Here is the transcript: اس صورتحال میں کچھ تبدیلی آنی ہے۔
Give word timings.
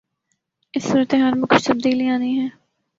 اس 0.73 0.83
صورتحال 0.83 1.33
میں 1.39 1.47
کچھ 1.47 1.65
تبدیلی 1.67 2.09
آنی 2.09 2.31
ہے۔ 2.39 2.47